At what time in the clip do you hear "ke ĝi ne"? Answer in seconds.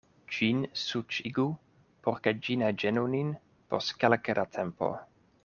2.29-2.71